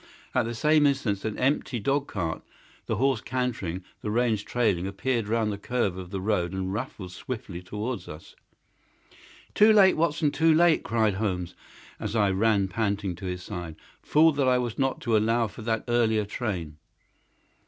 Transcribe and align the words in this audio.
At 0.33 0.45
the 0.45 0.55
same 0.55 0.87
instant 0.87 1.23
an 1.25 1.37
empty 1.37 1.79
dog 1.79 2.07
cart, 2.07 2.41
the 2.87 2.95
horse 2.95 3.21
cantering, 3.21 3.83
the 4.01 4.09
reins 4.09 4.41
trailing, 4.41 4.87
appeared 4.87 5.27
round 5.27 5.51
the 5.51 5.59
curve 5.59 5.95
of 5.95 6.09
the 6.09 6.19
road 6.19 6.53
and 6.53 6.73
rattled 6.73 7.11
swiftly 7.11 7.61
towards 7.61 8.07
us. 8.07 8.35
"Too 9.53 9.71
late, 9.71 9.95
Watson; 9.95 10.31
too 10.31 10.55
late!" 10.55 10.81
cried 10.81 11.13
Holmes, 11.13 11.53
as 11.99 12.15
I 12.15 12.31
ran 12.31 12.67
panting 12.67 13.13
to 13.17 13.25
his 13.27 13.43
side. 13.43 13.75
"Fool 14.01 14.31
that 14.31 14.47
I 14.47 14.57
was 14.57 14.79
not 14.79 15.01
to 15.01 15.15
allow 15.15 15.45
for 15.45 15.61
that 15.61 15.83
earlier 15.87 16.25
train! 16.25 16.77